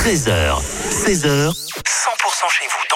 [0.00, 2.89] 13h, 16h, 100% chez vous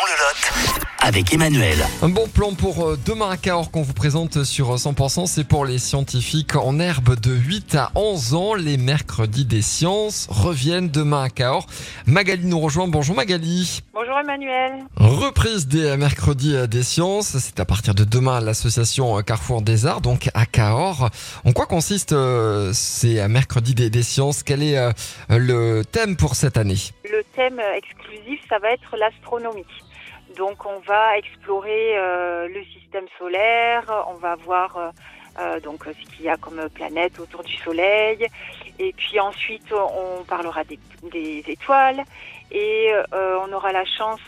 [1.04, 1.76] avec Emmanuel.
[2.02, 5.66] Un bon plan pour euh, demain à Cahors qu'on vous présente sur 100%, c'est pour
[5.66, 8.54] les scientifiques en herbe de 8 à 11 ans.
[8.54, 11.66] Les mercredis des sciences reviennent demain à Cahors.
[12.06, 12.88] Magali nous rejoint.
[12.88, 13.82] Bonjour Magali.
[13.92, 14.84] Bonjour Emmanuel.
[14.96, 17.36] Reprise des mercredis des sciences.
[17.38, 21.10] C'est à partir de demain à l'association Carrefour des Arts, donc à Cahors.
[21.44, 24.42] En quoi consiste euh, ces mercredis des, des sciences?
[24.42, 24.90] Quel est euh,
[25.28, 26.78] le thème pour cette année?
[27.04, 29.66] Le thème exclusif, ça va être l'astronomie.
[30.36, 34.90] Donc on va explorer euh, le système solaire, on va voir euh,
[35.38, 38.26] euh, donc ce qu'il y a comme planète autour du Soleil,
[38.78, 40.78] et puis ensuite on parlera des,
[41.46, 42.02] étoiles
[42.50, 44.20] et on aura la chance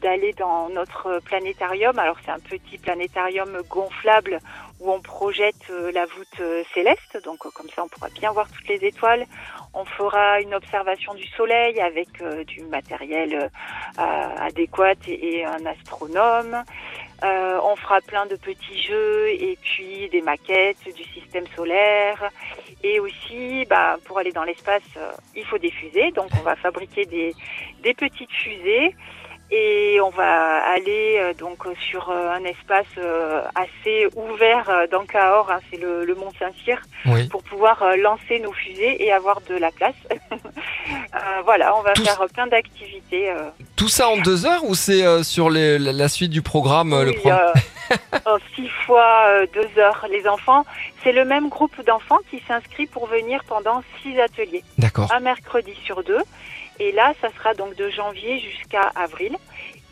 [0.00, 1.98] d'aller dans notre planétarium.
[1.98, 4.38] Alors c'est un petit planétarium gonflable
[4.82, 8.48] où on projette euh, la voûte euh, céleste, donc comme ça on pourra bien voir
[8.50, 9.24] toutes les étoiles.
[9.74, 13.50] On fera une observation du Soleil avec du matériel
[13.96, 16.62] adéquat et, un astronome.
[17.22, 22.30] on fera plein de petits jeux et puis des maquettes du système solaire.
[22.82, 24.82] Et aussi, bah, pour aller dans l'espace,
[25.34, 26.10] il faut des fusées.
[26.12, 28.94] Donc on va fabriquer des petites fusées
[29.52, 31.58] et on va aller euh, donc
[31.90, 36.80] sur euh, un espace euh, assez ouvert dans Cahors, hein, c'est le, le, Mont Saint-Cyr,
[37.06, 37.28] oui.
[37.28, 39.94] pour pouvoir lancer nos fusées et avoir de la place.
[41.44, 43.30] voilà, on va Tout faire plein d'activités.
[43.76, 47.12] Tout ça en deux heures ou c'est sur les, la suite du programme oui, le
[47.12, 47.30] pro...
[48.54, 50.06] six fois deux heures.
[50.10, 50.64] Les enfants,
[51.02, 54.64] c'est le même groupe d'enfants qui s'inscrit pour venir pendant six ateliers.
[54.78, 55.10] D'accord.
[55.12, 56.22] Un mercredi sur deux.
[56.78, 59.36] Et là, ça sera donc de janvier jusqu'à avril.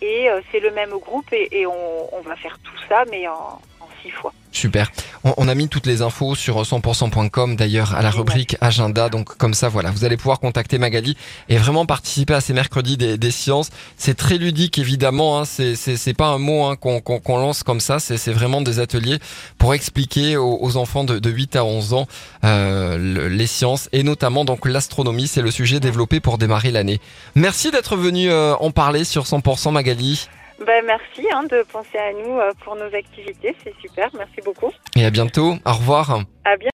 [0.02, 3.28] Et euh, c'est le même groupe et, et on, on, va faire tout ça, mais
[3.28, 4.32] en, en six fois.
[4.52, 4.90] Super.
[5.22, 9.08] On, on, a mis toutes les infos sur 100%.com d'ailleurs à la rubrique agenda.
[9.08, 11.16] Donc comme ça, voilà, vous allez pouvoir contacter Magali
[11.48, 13.70] et vraiment participer à ces mercredis des, des sciences.
[13.96, 15.40] C'est très ludique évidemment.
[15.40, 18.00] Hein, c'est pas un mot hein, qu'on qu qu lance comme ça.
[18.00, 19.18] C'est vraiment des ateliers
[19.58, 22.06] pour expliquer aux, aux enfants de, de, 8 à 11 ans
[22.44, 25.28] euh, le, les sciences et notamment donc l'astronomie.
[25.28, 27.00] C'est le sujet développé pour démarrer l'année.
[27.36, 30.28] Merci d'être venu euh, en parler sur 100% Magali.
[30.66, 34.70] Ben, merci hein, de penser à nous euh, pour nos activités, c'est super, merci beaucoup.
[34.94, 36.10] Et à bientôt, au revoir.
[36.44, 36.68] À bientôt.